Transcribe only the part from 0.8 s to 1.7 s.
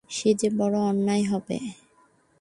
অন্যায় হবে।